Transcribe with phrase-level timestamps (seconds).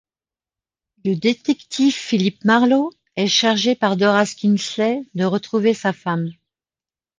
[1.05, 6.31] Le détective Philip Marlowe est chargé par Derace Kingsley de retrouver sa femme.